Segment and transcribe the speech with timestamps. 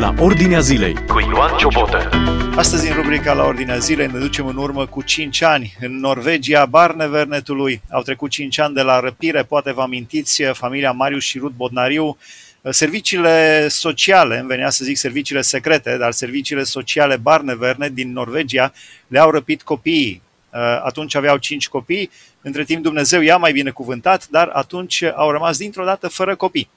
[0.00, 2.08] la Ordinea Zilei cu Ioan Ciobotă.
[2.56, 5.76] Astăzi, în rubrica La Ordinea Zilei, ne ducem în urmă cu 5 ani.
[5.80, 11.24] În Norvegia, Barnevernetului, au trecut 5 ani de la răpire, poate vă amintiți, familia Marius
[11.24, 12.18] și Rut Bodnariu,
[12.70, 18.72] Serviciile sociale, îmi venea să zic serviciile secrete, dar serviciile sociale Barneverne din Norvegia
[19.06, 20.22] le-au răpit copiii.
[20.84, 22.10] Atunci aveau cinci copii,
[22.42, 26.68] între timp Dumnezeu i-a mai binecuvântat, dar atunci au rămas dintr-o dată fără copii.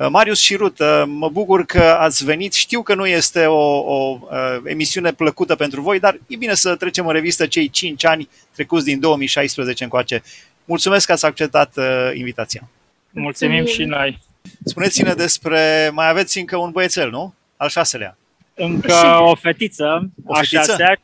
[0.00, 2.52] Uh, Marius și Rut, uh, mă bucur că ați venit.
[2.52, 6.76] Știu că nu este o, o uh, emisiune plăcută pentru voi, dar e bine să
[6.76, 10.22] trecem în revistă cei 5 ani trecuți din 2016 încoace.
[10.64, 11.78] Mulțumesc că ați acceptat
[12.14, 12.68] invitația.
[13.10, 14.18] Mulțumim și noi.
[14.64, 17.34] Spuneți-ne despre, mai aveți încă un băiețel, nu?
[17.56, 18.16] Al șaselea.
[18.54, 20.58] Încă o fetiță, o fetiță?
[20.58, 20.96] a șasea,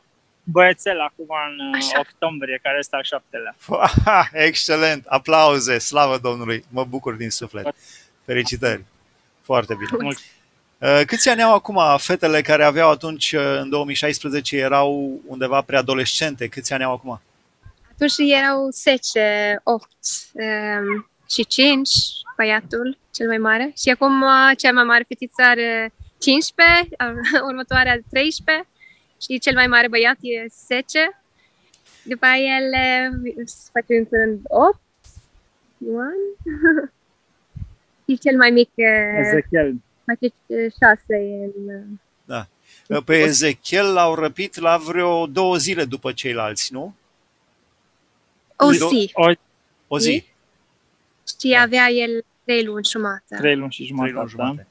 [0.43, 1.99] băiețel acum în Așa.
[1.99, 3.55] octombrie, care este al șaptelea.
[4.47, 5.05] Excelent!
[5.05, 5.77] Aplauze!
[5.77, 6.63] Slavă Domnului!
[6.69, 7.75] Mă bucur din suflet!
[8.27, 8.85] Felicitări!
[9.41, 10.03] Foarte bine!
[10.03, 10.23] Mulți.
[10.79, 16.47] Uh, câți ani au acum fetele care aveau atunci, uh, în 2016, erau undeva preadolescente?
[16.47, 17.21] Câți ani au acum?
[17.91, 19.87] Atunci erau 10, 8
[20.33, 21.89] um, și 5,
[22.35, 23.73] băiatul cel mai mare.
[23.77, 26.87] Și acum uh, cea mai mare fetiță are 15,
[27.49, 28.67] următoarea 13
[29.21, 31.21] și cel mai mare băiat e 10.
[32.03, 33.11] După ele
[33.73, 34.79] facem până 8,
[35.77, 36.01] 1
[38.07, 38.69] fi cel mai mic.
[39.19, 39.75] Ezechiel.
[40.05, 40.33] Face
[40.79, 41.15] șase
[41.55, 41.83] în...
[42.25, 42.47] Da.
[43.05, 46.95] Pe Ezechiel l-au răpit la vreo două zile după ceilalți, nu?
[48.55, 49.11] O zi.
[49.13, 49.31] O,
[49.87, 50.23] o zi.
[51.41, 51.61] Și da.
[51.61, 54.67] avea el trei luni și jumătate Trei luni și jumătate luni jumate.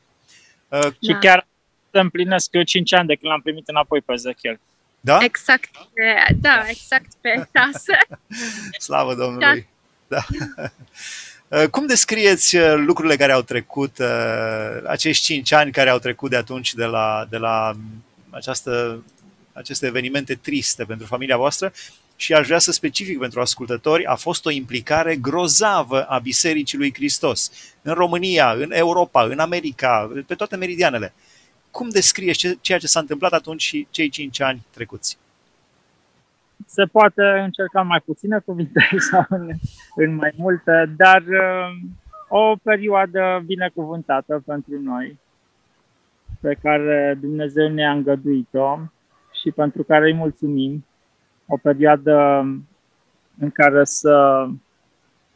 [0.69, 0.79] Da.
[0.79, 1.07] Uh, și da.
[1.07, 1.19] Uh, da.
[1.19, 1.47] chiar
[1.91, 4.61] să împlinesc eu cinci ani de când l-am primit înapoi pe Ezechiel.
[5.01, 5.19] Da?
[5.23, 5.71] Exact,
[6.41, 7.93] da, exact pe casă.
[8.79, 9.69] Slavă Domnului!
[10.07, 10.21] Da.
[10.57, 10.71] da.
[11.71, 14.07] Cum descrieți uh, lucrurile care au trecut, uh,
[14.87, 17.77] acești cinci ani care au trecut de atunci de la, de la
[18.31, 19.05] această,
[19.53, 21.73] aceste evenimente triste pentru familia voastră
[22.17, 26.95] și aș vrea să specific pentru ascultători, a fost o implicare grozavă a Bisericii lui
[26.95, 27.51] Hristos
[27.83, 31.15] în România, în Europa, în America, pe toate meridianele.
[31.71, 35.19] Cum descrie ceea ce s-a întâmplat atunci și cei cinci ani trecuți?
[36.65, 38.81] Se poate încerca mai puține cuvinte
[39.11, 39.51] sau în,
[39.97, 41.89] în mai multe, dar uh,
[42.29, 45.19] o perioadă binecuvântată pentru noi,
[46.41, 48.79] pe care Dumnezeu ne-a îngăduit-o
[49.41, 50.87] și pentru care îi mulțumim.
[51.47, 52.47] O perioadă
[53.39, 54.47] în care să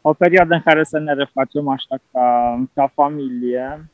[0.01, 3.91] o perioadă în care să ne refacem așa ca, ca familie,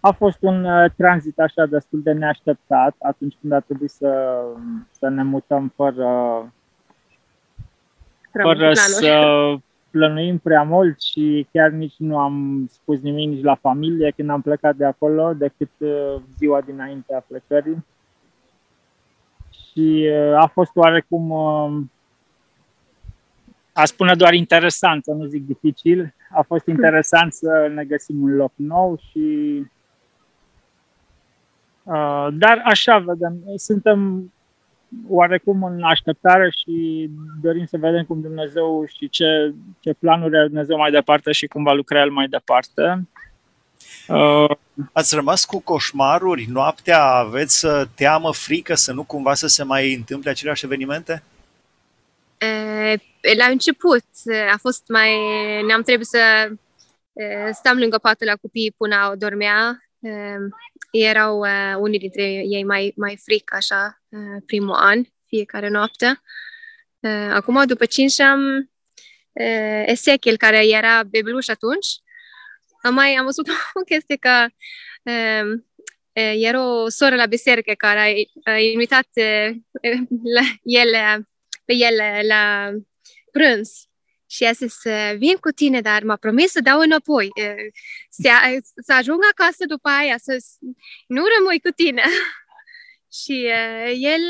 [0.00, 4.42] a fost un uh, tranzit așa destul de neașteptat atunci când a trebuit să,
[4.90, 6.52] să ne mutăm fără,
[8.42, 9.54] fără să
[9.90, 14.42] plănuim prea mult și chiar nici nu am spus nimic nici la familie când am
[14.42, 17.84] plecat de acolo, decât uh, ziua dinainte a plecării.
[19.50, 21.32] Și uh, a fost oarecum,
[23.72, 28.36] a spune doar interesant, să nu zic dificil, a fost interesant să ne găsim un
[28.36, 29.20] loc nou și
[29.60, 29.79] Uh,
[32.32, 34.32] dar așa vedem, suntem
[35.08, 37.08] oarecum în așteptare și
[37.42, 41.62] dorim să vedem cum Dumnezeu și ce, ce planuri are Dumnezeu mai departe și cum
[41.62, 43.08] va lucra El mai departe.
[44.08, 44.56] Uh,
[44.92, 46.46] Ați rămas cu coșmaruri?
[46.48, 51.22] Noaptea aveți teamă, frică să nu cumva să se mai întâmple aceleași evenimente?
[53.38, 54.04] La început
[54.52, 55.12] a fost mai...
[55.66, 56.18] Ne-am trebuit să
[57.52, 59.78] stăm lângă patul la copii până dormea
[60.90, 66.20] erau uh, unii dintre ei mai, mai fric, așa, uh, primul an, fiecare noapte.
[67.00, 68.70] Uh, acum, după cinci am
[69.32, 71.86] uh, Ezechiel, care era bebeluș atunci,
[72.82, 73.48] am mai am văzut
[73.80, 74.46] o chestie că
[75.02, 75.50] uh,
[76.12, 77.98] uh, era o soră la biserică care
[78.44, 79.56] a, a invitat uh,
[80.36, 81.28] la, ele,
[81.64, 82.70] pe ele la
[83.32, 83.89] prânz
[84.30, 84.74] și a zis,
[85.16, 87.28] vin cu tine, dar m-a promis să dau înapoi.
[88.08, 88.28] Să,
[88.82, 90.36] să ajung acasă după aia, să
[91.06, 92.02] nu rămâi cu tine.
[93.22, 93.46] și
[93.94, 94.20] el,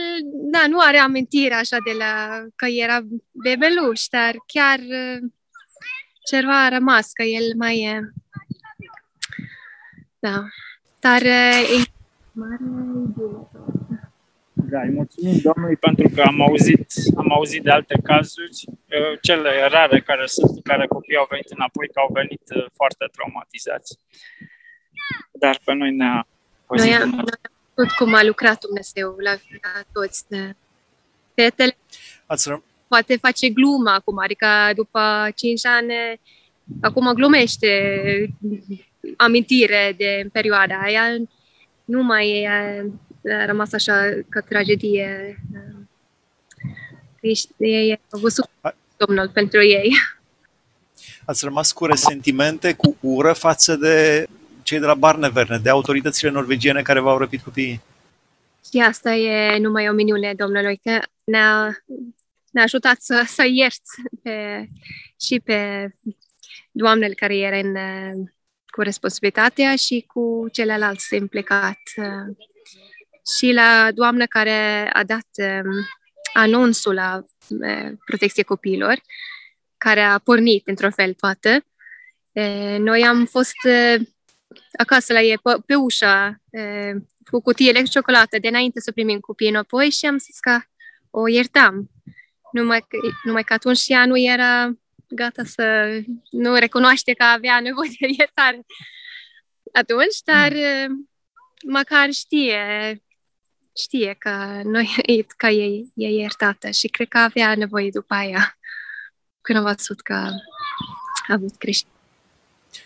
[0.51, 3.01] da, nu are amintire așa de la că era
[3.31, 4.81] bebeluș, dar chiar
[6.31, 8.01] ceva a rămas, că el mai e...
[10.19, 10.45] Da.
[11.01, 11.85] Dar e
[12.33, 13.80] mare bine
[14.71, 19.51] da, îi mulțumim Domnului pentru că am auzit, am auzit de alte cazuri, uh, cele
[19.69, 23.99] rare care sunt, care copiii au venit înapoi, că au venit uh, foarte traumatizați.
[25.33, 26.27] Dar pe noi ne-a
[26.69, 27.25] Noi am, noi am
[27.75, 30.25] văzut cum a lucrat Dumnezeu la, la toți.
[30.29, 30.57] De,
[31.35, 31.77] fetele
[32.27, 32.63] Ați ră...
[32.89, 35.93] poate face glumă acum, adică după 5 ani,
[36.81, 37.71] acum glumește
[39.17, 41.03] amintire de perioada aia,
[41.85, 42.85] nu mai e
[43.25, 45.39] a rămas așa ca tragedie.
[47.21, 48.51] E, e văzut
[48.97, 49.93] Domnul pentru ei.
[51.25, 54.27] Ați rămas cu resentimente, cu ură față de
[54.63, 57.81] cei de la Barneverne, de autoritățile norvegiene care v-au răpit copiii?
[58.71, 61.77] Și asta e numai o minune Domnului, că ne-a,
[62.51, 63.91] ne-a ajutat să, să ierți
[64.23, 64.69] pe,
[65.21, 65.91] și pe
[66.71, 67.77] doamnele care era în,
[68.67, 71.79] cu responsabilitatea și cu celălalt implicat.
[73.37, 75.73] Și la doamna care a dat um,
[76.33, 79.01] anunțul la uh, protecție copiilor,
[79.79, 81.65] care a pornit într-un fel toată.
[82.79, 83.57] Noi am fost
[84.79, 86.41] acasă la ei, pe, pe ușa,
[87.31, 90.61] cu cutiile de ciocolată, de înainte să primim copiii înapoi și am zis că
[91.11, 91.91] o iertam.
[92.53, 92.87] Numai,
[93.23, 94.71] numai că atunci ea nu era
[95.09, 95.99] gata să
[96.31, 98.67] nu recunoaște că avea nevoie de iertare
[99.73, 101.11] atunci, dar mm.
[101.69, 102.59] măcar știe
[103.77, 104.97] știe că noi
[105.37, 108.59] că e, e iertată și cred că avea nevoie după aia
[109.41, 111.89] când a văzut că a avut creștin.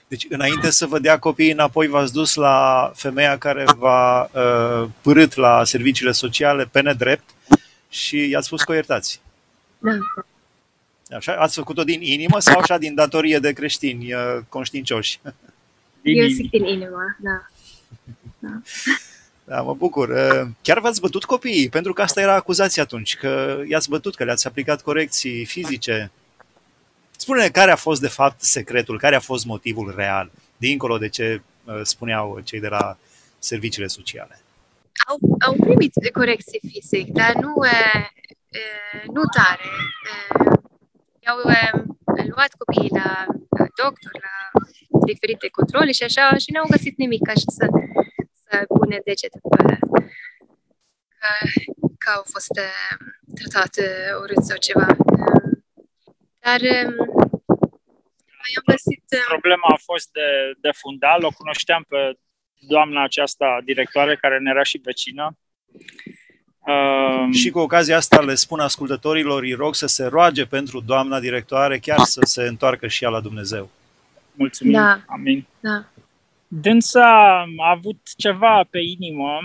[0.08, 5.34] Deci, înainte să vă dea copiii înapoi, v-ați dus la femeia care v-a uh, părât
[5.34, 7.30] la serviciile sociale pe nedrept
[7.88, 9.20] și i-ați spus că o iertați.
[9.78, 9.98] Da.
[11.16, 11.32] Așa?
[11.34, 15.20] Ați făcut-o din inimă sau așa din datorie de creștini uh, conștiincioși?
[16.02, 17.48] Eu zic din inimă, da.
[18.38, 18.60] da.
[19.44, 20.08] Da, mă bucur.
[20.08, 24.24] Uh, chiar v-ați bătut copiii, pentru că asta era acuzația atunci, că i-ați bătut, că
[24.24, 26.10] le-ați aplicat corecții fizice.
[27.16, 31.42] Spune-ne care a fost de fapt secretul, care a fost motivul real, dincolo de ce
[31.64, 32.96] uh, spuneau cei de la
[33.38, 34.38] serviciile sociale.
[35.08, 38.58] Au, au primit corecții fizic, dar nu, e,
[39.12, 39.68] nu tare.
[41.20, 41.36] I-au
[42.34, 43.24] luat copiii la,
[43.58, 44.60] la doctor, la
[45.06, 47.66] diferite controle și așa și n-au găsit nimic așa să,
[48.58, 49.62] să pune degetul pe
[51.18, 51.30] că,
[51.98, 52.54] că au fost
[53.38, 53.84] tratate
[54.22, 54.86] urât sau ceva.
[56.44, 56.60] Dar
[58.56, 59.02] am găsit...
[59.28, 60.28] Problema a fost de,
[60.60, 62.18] de fundal, o cunoșteam pe
[62.68, 65.36] doamna aceasta directoare care ne era și vecină.
[66.66, 71.20] Uh, și cu ocazia asta le spun ascultătorilor, îi rog să se roage pentru doamna
[71.20, 73.70] directoare, chiar să se întoarcă și ea la Dumnezeu.
[74.32, 74.72] Mulțumim.
[74.72, 75.00] Da.
[75.06, 75.46] Amin.
[75.60, 75.84] Da.
[76.48, 79.38] Dânsa a avut ceva pe inimă,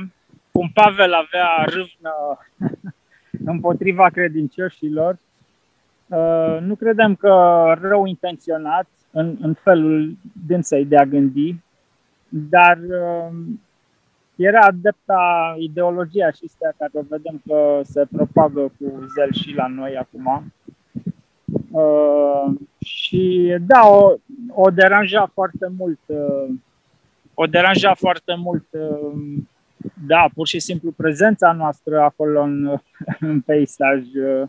[0.52, 2.38] cum Pavel avea râvnă
[3.52, 5.18] împotriva credincioșilor,
[6.10, 7.34] Uh, nu credem că
[7.82, 10.18] rău intenționat în, în felul
[10.48, 11.56] dânsei de a gândi,
[12.30, 13.38] dar uh,
[14.36, 19.68] era adepta ideologia și astea care o vedem că se propagă cu zel și la
[19.68, 20.54] noi acum.
[21.72, 24.14] Uh, și da, o,
[24.50, 26.00] o deranja foarte mult.
[26.06, 26.50] Uh,
[27.42, 29.22] o deranja foarte mult, uh,
[30.08, 32.80] da, pur și simplu prezența noastră acolo în,
[33.30, 34.00] în peisaj.
[34.00, 34.48] Uh,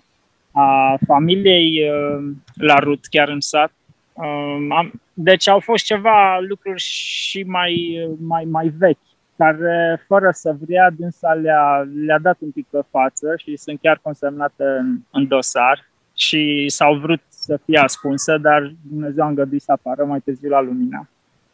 [0.52, 3.72] a familiei uh, la Rut, chiar în sat.
[4.12, 10.90] Um, deci au fost ceva lucruri și mai, mai, mai vechi, care fără să vrea
[10.90, 15.86] dânsa le-a, le-a dat un pic pe față și sunt chiar consemnate în, în dosar
[16.16, 20.60] și s-au vrut să fie ascunsă, dar Dumnezeu a îngăduit să apară mai târziu la
[20.60, 21.08] lumina.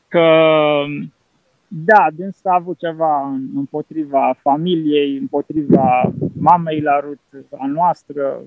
[0.09, 0.25] Că
[1.85, 3.23] da, dânsa a avut ceva
[3.55, 7.21] împotriva familiei, împotriva mamei la Rut,
[7.59, 8.43] a noastră,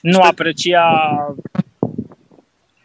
[0.00, 0.84] nu aprecia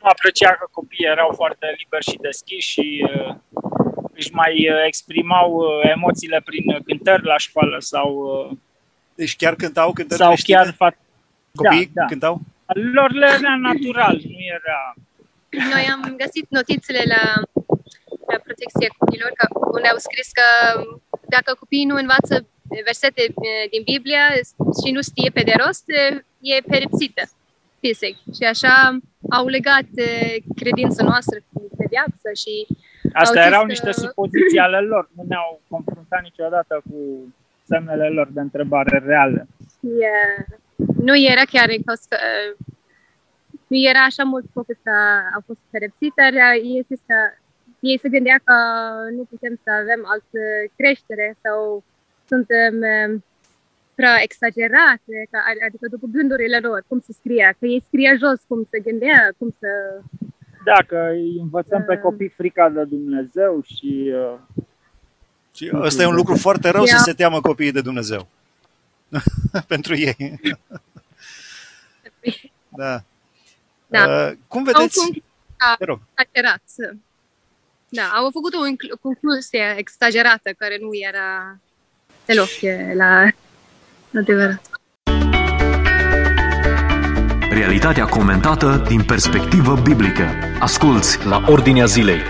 [0.01, 3.35] nu aprecia că copiii erau foarte liberi și deschiși și uh,
[4.13, 8.57] își mai uh, exprimau uh, emoțiile prin cântări la școală sau uh,
[9.15, 10.97] deci chiar cântau cântări sau chiar fa-
[11.55, 12.05] Copiii da, da.
[12.05, 12.41] cântau?
[12.93, 14.93] Lor le era natural, nu era...
[15.73, 17.41] Noi am găsit notițele la,
[18.61, 19.31] la protecția copiilor,
[19.77, 20.47] unde au scris că
[21.35, 22.35] dacă copiii nu învață
[22.89, 24.23] versete eh, din Biblie
[24.79, 26.17] și nu știe pe de rost, eh,
[26.51, 27.23] e pedepsită
[27.81, 28.15] fizic.
[28.37, 28.75] Și așa
[29.37, 32.53] au legat eh, credința noastră cu pedeapsă și
[33.13, 33.99] Asta erau niște că...
[34.03, 36.97] supoziții ale lor, nu ne-au confruntat niciodată cu
[37.67, 39.47] semnele lor de întrebare reale.
[39.99, 40.37] Yeah.
[41.07, 42.17] Nu era chiar în că
[43.67, 44.95] nu era așa mult focus că
[45.35, 46.85] au fost pedepsit, dar ei,
[47.81, 48.53] ei se gândea că
[49.11, 50.39] nu putem să avem altă
[50.75, 51.83] creștere sau
[52.27, 53.23] suntem um,
[53.95, 55.15] prea exagerate,
[55.67, 59.55] adică după gândurile lor, cum se scria, că ei scria jos, cum se gândea, cum
[59.59, 59.67] să...
[60.65, 64.13] Da, că îi învățăm pe copii frica de Dumnezeu și...
[64.13, 64.65] Uh,
[65.53, 68.27] și ăsta e un lucru foarte rău să se teamă copiii de Dumnezeu.
[69.67, 70.39] Pentru ei.
[72.69, 73.03] da.
[73.87, 74.27] da.
[74.27, 75.23] Uh, cum vedeți?
[75.77, 75.99] Te rog.
[77.93, 81.59] Da, au făcut o concluzie exagerată care nu era
[82.25, 82.49] deloc
[82.95, 83.27] la
[84.19, 84.61] adevărat.
[87.49, 90.23] Realitatea comentată din perspectivă biblică.
[90.59, 92.21] Asculți la Ordinea Zilei.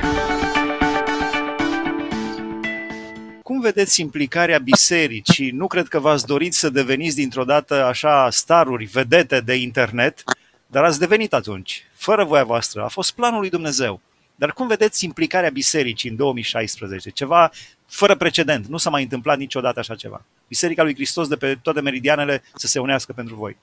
[3.44, 5.51] Cum vedeți implicarea bisericii?
[5.51, 10.24] Nu cred că v-ați dorit să deveniți dintr-o dată așa staruri, vedete de internet,
[10.68, 12.84] dar ați devenit atunci, fără voia voastră.
[12.84, 14.01] A fost planul lui Dumnezeu.
[14.41, 17.10] Dar cum vedeți implicarea bisericii în 2016?
[17.10, 17.51] Ceva
[17.86, 18.65] fără precedent.
[18.65, 20.25] Nu s-a mai întâmplat niciodată așa ceva.
[20.48, 23.57] Biserica lui Hristos de pe toate meridianele să se unească pentru voi.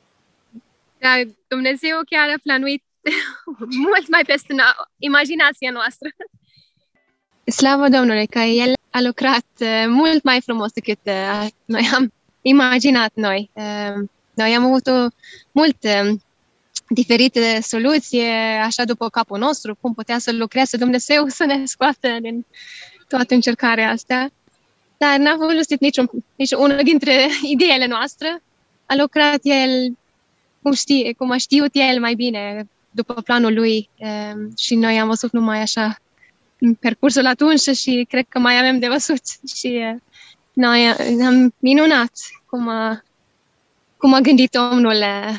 [0.98, 1.14] Da,
[1.48, 2.82] Dumnezeu chiar a planuit
[3.84, 4.54] mult mai peste
[4.98, 6.08] imaginația noastră.
[7.44, 13.10] Slavă Domnului că El a lucrat uh, mult mai frumos decât uh, noi am imaginat
[13.14, 13.50] noi.
[13.52, 15.06] Uh, noi am avut o
[15.52, 15.76] mult
[16.88, 18.22] diferite soluții,
[18.62, 22.46] așa după capul nostru, cum putea să lucreze Dumnezeu să ne scoată din
[23.08, 24.28] toată încercarea asta.
[24.96, 28.42] Dar n-a folosit niciun, nici unul dintre ideile noastre.
[28.86, 29.96] A lucrat el
[30.62, 35.08] cum, știe, cum a știut el mai bine după planul lui um, și noi am
[35.08, 35.98] văzut numai așa
[36.58, 39.22] în percursul atunci și cred că mai avem de văzut
[39.56, 40.00] și uh,
[40.52, 40.86] noi
[41.26, 42.12] am minunat
[42.46, 43.02] cum a,
[43.96, 45.38] cum a gândit omnul uh,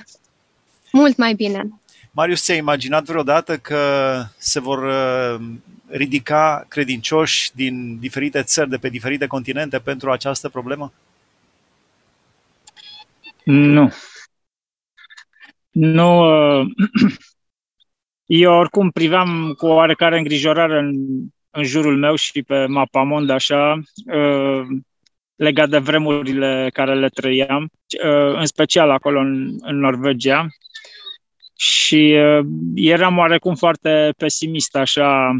[0.91, 1.69] mult mai bine.
[2.11, 5.45] Marius, ți-ai imaginat vreodată că se vor uh,
[5.87, 10.93] ridica credincioși din diferite țări, de pe diferite continente pentru această problemă?
[13.43, 13.93] Nu.
[15.71, 16.19] Nu.
[16.59, 16.67] Uh,
[18.25, 20.93] eu oricum priveam cu oarecare îngrijorare în,
[21.49, 23.81] în jurul meu și pe Mapamond așa,
[24.13, 24.61] uh,
[25.35, 27.69] legat de vremurile care le trăiam,
[28.35, 30.47] în special acolo în, în Norvegia,
[31.59, 35.35] și uh, eram oarecum foarte pesimist așa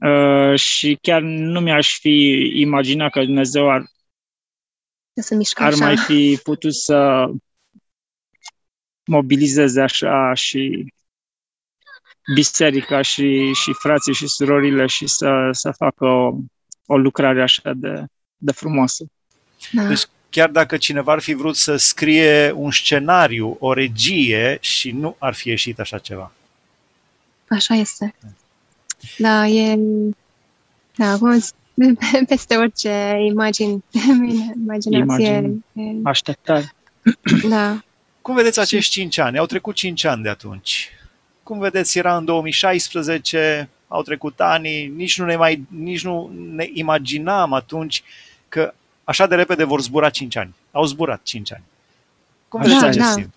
[0.00, 3.84] uh, și chiar nu mi-aș fi imaginat că Dumnezeu ar,
[5.54, 7.30] ar mai fi putut să
[9.04, 10.92] mobilizeze așa și
[12.34, 16.36] biserica și, și frații și surorile și să, să facă o,
[16.86, 18.04] o lucrare așa de,
[18.36, 19.04] de frumoasă.
[19.72, 19.86] Da.
[19.86, 25.16] Deci chiar dacă cineva ar fi vrut să scrie un scenariu, o regie și nu
[25.18, 26.32] ar fi ieșit așa ceva.
[27.48, 28.14] Așa este.
[29.18, 29.78] Da, e
[30.96, 31.18] da,
[32.28, 33.78] peste orice imagine,
[34.64, 35.52] imaginație.
[35.76, 36.00] Imagine.
[36.02, 36.74] Așteptare.
[37.48, 37.82] Da.
[38.22, 39.38] Cum vedeți acești cinci ani?
[39.38, 40.90] Au trecut cinci ani de atunci.
[41.42, 46.68] Cum vedeți, era în 2016, au trecut ani, nici nu ne, mai, nici nu ne
[46.72, 48.02] imaginam atunci
[48.48, 48.74] că
[49.10, 50.54] așa de repede vor zbura 5 ani.
[50.70, 51.64] Au zburat 5 ani.
[52.48, 53.14] Cum vedeți da, acest da.
[53.14, 53.34] timp?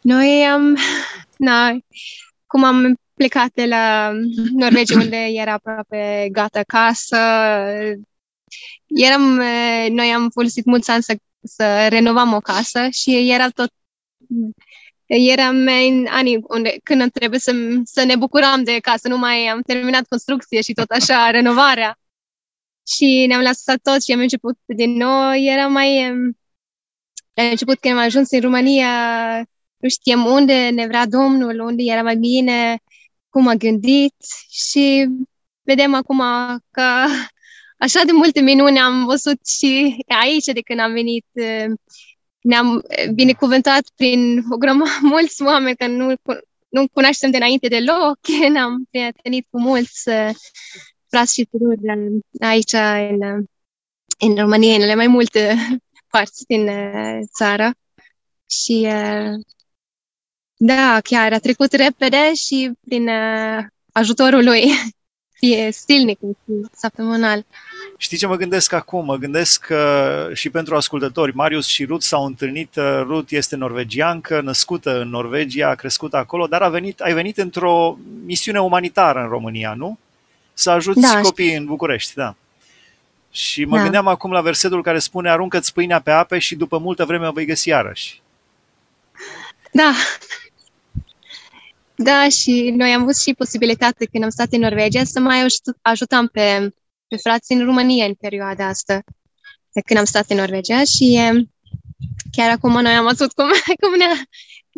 [0.00, 0.76] Noi am,
[1.48, 1.76] na,
[2.46, 4.12] cum am plecat de la
[4.52, 7.16] Norvegia, unde era aproape gata casă,
[8.86, 9.22] eram,
[9.88, 13.72] noi am folosit mulți ani să, să renovăm o casă și era tot
[15.06, 17.52] eram în anii unde, când trebuie să,
[17.84, 21.98] să ne bucuram de casă, nu mai am terminat construcție și tot așa, renovarea
[22.86, 25.34] și ne-am lăsat tot și am început din nou.
[25.34, 26.12] Era mai...
[27.34, 28.88] La început când am ajuns în România,
[29.76, 32.80] nu știam unde ne vrea Domnul, unde era mai bine,
[33.28, 34.14] cum a gândit
[34.50, 35.06] și
[35.62, 36.18] vedem acum
[36.70, 37.04] că
[37.84, 41.26] așa de multe minuni am văzut și aici de când am venit.
[42.40, 42.82] Ne-am
[43.14, 46.12] binecuvântat prin o grămadă mulți oameni că nu,
[46.68, 48.18] nu cunoaștem de înainte deloc,
[48.52, 50.10] ne-am prietenit cu mulți
[51.12, 51.80] frați și surori
[52.40, 52.72] aici
[53.10, 53.46] în,
[54.18, 55.56] în România, în mai multe
[56.12, 57.70] părți din uh, țară.
[58.50, 59.44] Și uh,
[60.56, 64.62] da, chiar a trecut repede și prin uh, ajutorul lui
[65.40, 66.18] e stilnic
[66.72, 67.46] săptămânal.
[67.96, 69.04] Știi ce mă gândesc acum?
[69.04, 72.74] Mă gândesc că și pentru ascultători, Marius și Ruth s-au întâlnit.
[73.02, 77.98] Ruth este norvegiancă, născută în Norvegia, a crescut acolo, dar a venit, ai venit într-o
[78.24, 79.98] misiune umanitară în România, nu?
[80.62, 82.34] Să ajuți da, copiii în București, da.
[83.30, 83.82] Și mă da.
[83.82, 87.32] gândeam acum la versetul care spune aruncă-ți pâinea pe ape și după multă vreme o
[87.32, 88.22] vei găsi iarăși.
[89.72, 89.92] Da.
[91.94, 95.46] Da, și noi am avut și posibilitatea când am stat în Norvegia să mai
[95.82, 96.74] ajutăm pe,
[97.08, 99.02] pe frații în România în perioada asta,
[99.72, 101.20] de când am stat în Norvegia și
[102.32, 103.48] chiar acum noi am văzut cum,
[103.80, 104.14] cum ne-a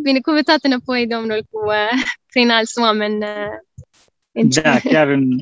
[0.02, 3.58] binecuvântat înapoi Domnul cu, uh, prin alți oameni uh,
[4.42, 5.38] da, chiar în,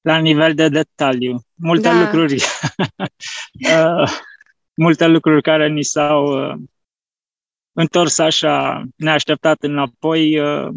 [0.00, 1.44] la nivel de detaliu.
[1.54, 2.00] Multe da.
[2.00, 2.34] lucruri.
[3.76, 4.10] uh,
[4.74, 6.58] multe lucruri care ni s-au uh,
[7.72, 10.40] întors așa neașteptat înapoi.
[10.40, 10.68] Uh,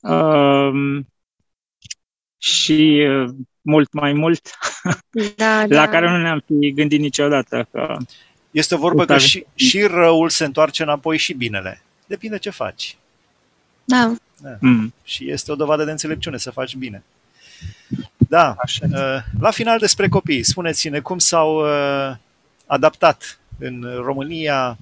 [0.00, 1.04] uh,
[2.38, 4.50] și uh, mult mai mult,
[5.36, 5.88] Da, la da.
[5.88, 7.68] care nu ne-am fi gândit niciodată.
[7.70, 7.96] Că,
[8.50, 9.20] Este o vorbă că Tare.
[9.20, 11.82] și, și răul se întoarce înapoi și binele.
[12.06, 12.96] Depinde ce faci.
[13.84, 14.14] Da.
[14.60, 17.02] Mm, Și este o dovadă de înțelepciune să faci bine.
[18.28, 18.86] Da, așa.
[18.90, 22.16] uh, la final despre copii, spuneți-ne cum s-au uh,
[22.66, 24.78] adaptat în România,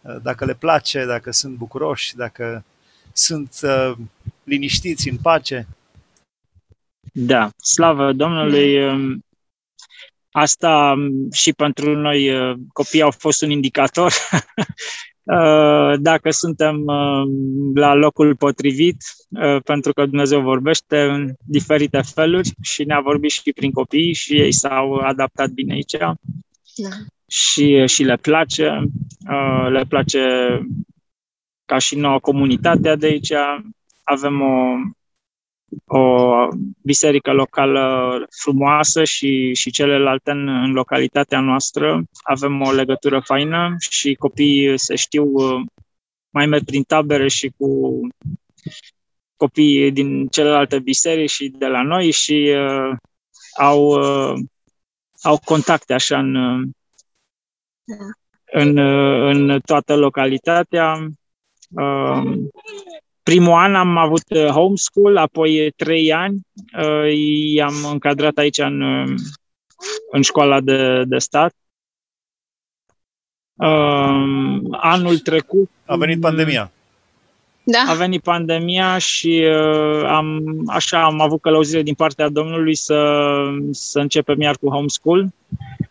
[0.00, 2.64] uh, dacă le place, dacă sunt bucuroși, dacă
[3.12, 3.92] sunt uh,
[4.44, 5.66] liniștiți, în pace.
[7.12, 8.86] Da, slavă Domnului.
[8.86, 9.24] um,
[10.30, 14.12] Asta um, și pentru noi uh, copiii au fost un indicator.
[15.24, 17.22] Uh, Dacă suntem uh,
[17.74, 18.96] la locul potrivit,
[19.28, 24.40] uh, pentru că Dumnezeu vorbește în diferite feluri și ne-a vorbit și prin copii și
[24.40, 25.96] ei s-au adaptat bine aici
[26.76, 26.88] Da.
[27.26, 28.82] și, și le place.
[29.30, 30.20] Uh, Le place
[31.64, 33.32] ca și nouă comunitatea de aici.
[34.02, 34.74] Avem o,
[35.86, 36.28] o
[36.82, 42.02] biserică locală frumoasă și, și celelalte în, în localitatea noastră.
[42.22, 45.60] Avem o legătură faină și copiii se știu, uh,
[46.30, 48.00] mai merg prin tabere și cu
[49.36, 52.96] copiii din celelalte biserici și de la noi și uh,
[53.58, 54.40] au, uh,
[55.22, 56.68] au contacte așa în, uh,
[58.52, 61.08] în, uh, în toată localitatea.
[61.70, 62.22] Uh,
[63.22, 66.40] primul an am avut uh, homeschool, apoi trei ani
[66.78, 67.12] uh,
[67.54, 69.14] i-am încadrat aici în, uh,
[70.10, 71.54] în școala de, de stat.
[73.54, 76.70] Uh, anul trecut A venit pandemia.
[77.64, 77.84] Da.
[77.88, 83.22] a venit pandemia și uh, am, așa am avut călăuzire din partea Domnului să,
[83.70, 85.28] să începem iar cu homeschool.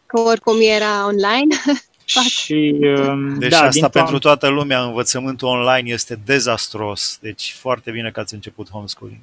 [0.05, 1.55] Că oricum era online.
[2.19, 7.17] Și, uh, Deci da, asta din pentru toată lumea, învățământul online este dezastros.
[7.21, 9.19] Deci foarte bine că ați început homeschooling.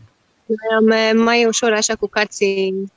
[0.89, 2.93] Mai, mai ușor așa cu carții,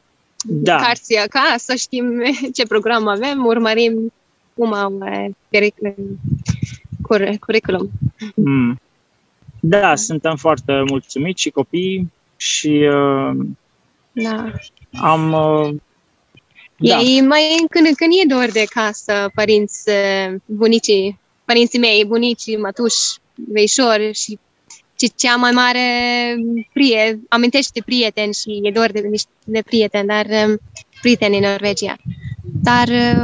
[0.46, 2.22] da, carții acasă, știm
[2.56, 4.14] ce program avem, urmărim
[4.54, 5.96] cum au eh, peric-
[7.02, 7.90] cur- curriculum.
[8.36, 8.80] Mm.
[9.60, 13.38] Da, suntem foarte mulțumiți și copii și uh,
[14.12, 14.52] Da.
[15.02, 15.32] am...
[15.32, 15.76] Uh,
[16.82, 16.96] Da.
[16.96, 22.58] da, Ei mai când, când e dor de casă, părinți, eh, bunicii, părinții mei, bunicii,
[22.58, 22.98] mătuși,
[23.34, 24.40] veișori și
[25.02, 25.80] și cea mai mare
[26.74, 30.54] prie, amintește prieteni și e dor de niște de prieteni, dar eh,
[31.02, 31.96] prieteni în Norvegia.
[32.64, 33.16] Dar eh,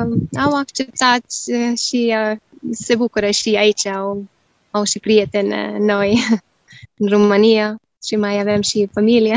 [0.43, 2.37] au acceptat eh, și eh,
[2.71, 4.25] se bucură și aici au,
[4.71, 6.19] au și prieteni eh, noi
[6.97, 9.35] în România și mai avem și familie.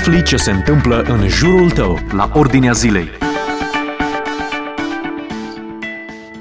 [0.00, 3.08] Afli ce se întâmplă în jurul tău, la Ordinea Zilei.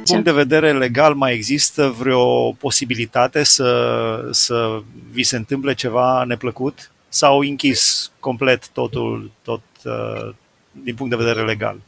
[0.03, 6.91] punct de vedere legal mai există vreo posibilitate să, să vi se întâmple ceva neplăcut?
[7.09, 10.33] Sau închis complet totul, tot uh,
[10.71, 11.79] din punct de vedere legal?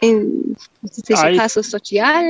[0.00, 0.26] În
[0.80, 2.22] zice, Ai- cazul social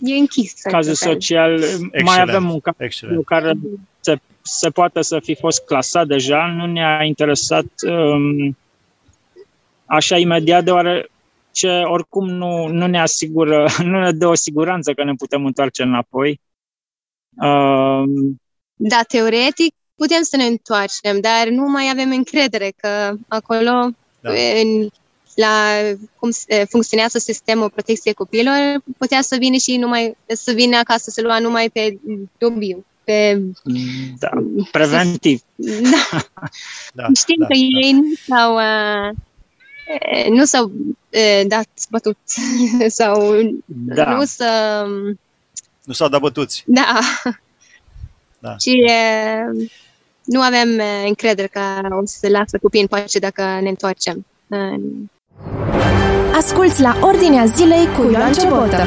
[0.00, 0.52] e închis.
[0.62, 1.12] cazul într-un fel.
[1.12, 1.60] social,
[2.04, 3.24] mai avem un caz Excelent.
[3.24, 3.52] care
[4.00, 8.56] se, se poate să fi fost clasat deja, nu ne-a interesat um,
[9.86, 15.14] așa imediat, deoarece oricum nu, nu ne asigură, nu ne dă o siguranță că ne
[15.14, 16.40] putem întoarce înapoi.
[17.42, 18.40] Um,
[18.74, 23.88] Da, teoretic putem să ne întoarcem, dar nu mai avem încredere că acolo,
[24.20, 24.30] Da.
[24.60, 24.88] în,
[25.34, 25.72] la
[26.18, 31.22] cum se- funcționează sistemul protecției copiilor, putea să vină și numai, să vină acasă să
[31.22, 31.98] lua numai pe
[32.38, 32.84] dubiu.
[33.08, 33.42] Pe,
[34.18, 34.28] da,
[34.72, 35.40] preventiv.
[35.92, 36.18] da,
[36.92, 39.16] Da, știm da, că ei nu s-au, uh,
[40.00, 42.16] eh, nu s-au uh, dat bătut
[42.98, 43.34] sau
[43.66, 44.14] Da.
[44.14, 44.46] nu să
[45.84, 46.62] Nu s-au dat bătuți.
[46.66, 46.98] Da.
[48.38, 48.56] Da.
[48.56, 48.94] Și e,
[50.24, 54.26] nu avem e, încredere că o să lasă copiii în pace dacă ne întoarcem.
[54.48, 55.10] În-
[56.36, 58.86] Asculți la Ordinea Zilei cu Ioan Ciobotă.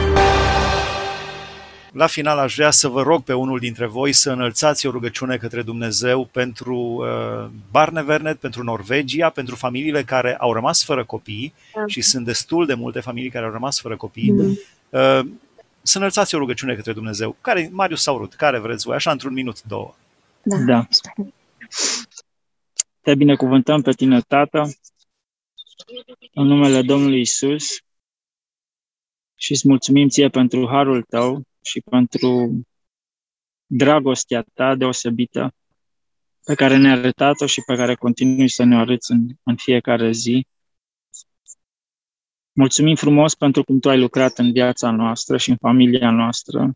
[1.92, 5.38] La final aș vrea să vă rog pe unul dintre voi să înălțați o rugăciune
[5.38, 11.86] către Dumnezeu pentru uh, Barnevernet, pentru Norvegia, pentru familiile care au rămas fără copii Da.
[11.88, 14.32] și sunt destul de multe familii care au rămas fără copii.
[14.32, 15.20] Da.
[15.20, 15.28] Uh,
[15.82, 17.36] să înălțați o rugăciune către Dumnezeu.
[17.42, 19.96] Care, Marius sau Rut, care vreți voi, așa într-un minut, două.
[20.66, 20.88] Da.
[23.02, 24.72] Te binecuvântăm pe tine, Tată,
[26.34, 27.68] în numele Domnului Isus
[29.36, 32.62] și îți mulțumim ție pentru harul tău și pentru
[33.65, 35.54] dragostea ta deosebită
[36.43, 40.47] pe care ne-a arătat-o și pe care continui să ne arăți în, în fiecare zi.
[42.52, 46.74] Mulțumim frumos pentru cum tu ai lucrat în viața noastră și în familia noastră.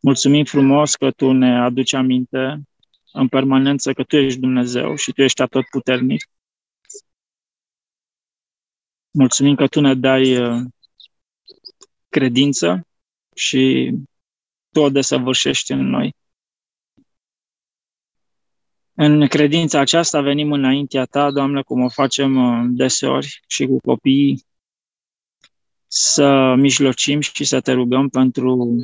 [0.00, 2.62] Mulțumim frumos că tu ne aduci aminte
[3.12, 6.28] în permanență că Tu ești Dumnezeu și Tu ești atotputernic.
[9.10, 10.62] Mulțumim că Tu ne dai uh,
[12.08, 12.86] credință
[13.34, 13.92] și
[14.72, 16.14] Tu o desăvârșești în noi.
[18.94, 24.44] În credința aceasta venim înaintea Ta, Doamne, cum o facem uh, deseori și cu copiii,
[25.86, 28.76] să mijlocim și să Te rugăm pentru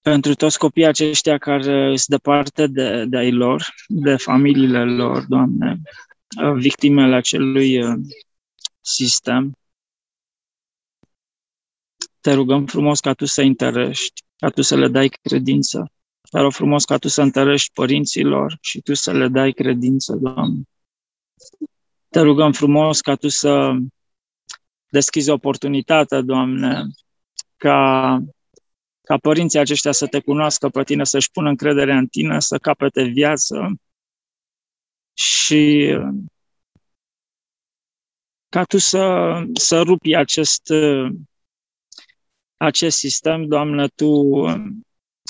[0.00, 5.80] pentru toți copiii aceștia care sunt departe de, de ai lor, de familiile lor, Doamne,
[6.42, 7.98] uh, victimele acelui uh,
[8.80, 9.52] sistem.
[12.28, 15.92] Te rugăm frumos ca Tu să întărești, ca Tu să le dai credință.
[16.30, 20.62] Te rog frumos ca Tu să întărești părinților și Tu să le dai credință, Doamne.
[22.08, 23.76] Te rugăm frumos ca Tu să
[24.88, 26.86] deschizi oportunitatea, Doamne,
[27.56, 28.18] ca
[29.02, 33.02] ca părinții aceștia să te cunoască pe tine, să-și pună încredere în tine, să capete
[33.02, 33.80] viață
[35.12, 35.92] și
[38.48, 40.72] ca tu să, să rupi acest,
[42.58, 44.44] acest sistem, Doamne, Tu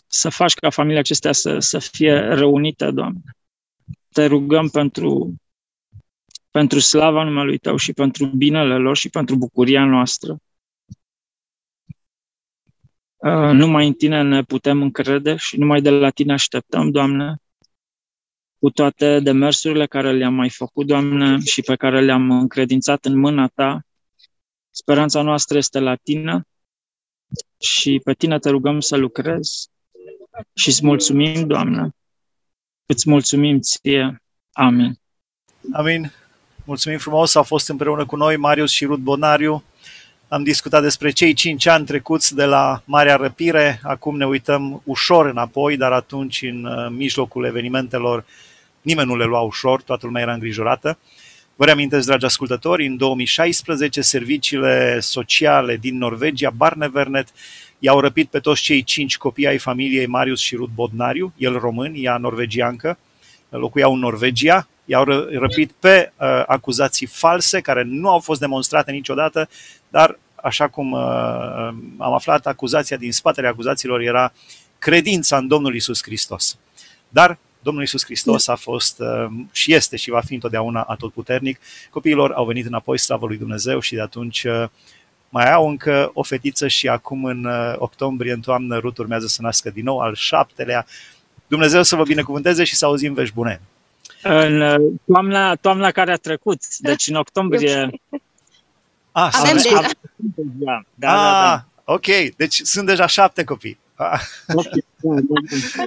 [0.07, 3.21] să faci ca familia acestea să, să fie reunite, Doamne.
[4.13, 5.35] Te rugăm pentru,
[6.51, 10.39] pentru slava numelui Tău și pentru binele lor și pentru bucuria noastră.
[13.17, 17.37] Uh, numai în Tine ne putem încrede și numai de la Tine așteptăm, Doamne,
[18.59, 23.47] cu toate demersurile care le-am mai făcut, Doamne, și pe care le-am încredințat în mâna
[23.47, 23.83] Ta.
[24.71, 26.47] Speranța noastră este la Tine
[27.59, 29.69] și pe Tine te rugăm să lucrezi
[30.55, 31.91] și îți mulțumim, Doamne.
[32.87, 34.23] Îți mulțumim Ție.
[34.53, 34.99] Amin.
[35.73, 36.13] Amin.
[36.65, 39.63] Mulțumim frumos, au fost împreună cu noi Marius și Rud Bonariu.
[40.29, 45.27] Am discutat despre cei cinci ani trecuți de la Marea Răpire, acum ne uităm ușor
[45.27, 48.25] înapoi, dar atunci în uh, mijlocul evenimentelor
[48.83, 50.99] nimeni nu le lua ușor, toată lumea era îngrijorată.
[51.59, 57.29] Vă reamintesc, dragi ascultători, în 2016 serviciile sociale din Norvegia, Barnevernet,
[57.79, 61.93] i-au răpit pe toți cei cinci copii ai familiei Marius și Ruth Bodnariu, el român,
[61.97, 62.99] ea norvegiancă,
[63.49, 65.05] locuiau în Norvegia, i-au
[65.39, 69.49] răpit pe uh, acuzații false care nu au fost demonstrate niciodată,
[69.89, 71.01] dar așa cum uh,
[71.99, 74.33] am aflat, acuzația din spatele acuzațiilor era
[74.79, 76.59] credința în Domnul Isus Hristos.
[77.09, 81.61] Dar Domnul Isus Hristos a fost uh, și este și va fi întotdeauna atotputernic.
[81.91, 84.65] Copiilor au venit înapoi slavă lui Dumnezeu și de atunci uh,
[85.29, 89.43] mai au încă o fetiță și acum în uh, octombrie, în toamnă, Rut urmează să
[89.43, 90.87] nască din nou al șaptelea.
[91.47, 93.61] Dumnezeu să vă binecuvântne și să auzim vești bune.
[94.23, 97.91] În uh, toamna, toamna care a trecut, deci în octombrie.
[99.13, 99.91] Ah, Avem sunt- deja.
[100.37, 101.93] Da, da, ah, da, da.
[101.93, 103.79] ok, deci sunt deja șapte copii.
[104.01, 104.21] Ah,
[104.55, 104.65] Ok,
[105.01, 105.41] da, da,
[105.77, 105.85] da.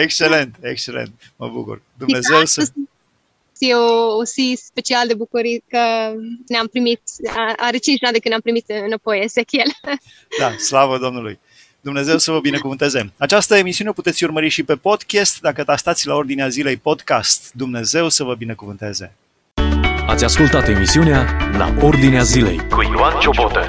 [0.00, 1.82] excelent, excelent, mă bucur.
[1.98, 2.68] Dumnezeu să...
[3.58, 5.78] E o, o zi special de bucurie că
[6.48, 7.00] ne-am primit,
[7.36, 9.66] a- are 5 ani de când am primit înapoi Ezechiel.
[10.40, 11.38] Da, slavă Domnului.
[11.80, 13.12] Dumnezeu să vă binecuvânteze.
[13.16, 17.50] Această emisiune o puteți urmări și pe podcast dacă tastați la ordinea zilei podcast.
[17.54, 19.12] Dumnezeu să vă binecuvânteze.
[20.06, 23.68] Ați ascultat emisiunea La Ordinea Zilei cu Ioan Ciobotă.